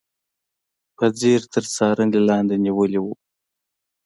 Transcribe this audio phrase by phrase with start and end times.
[0.97, 3.05] په ځیر تر څارنې لاندې نیولي و.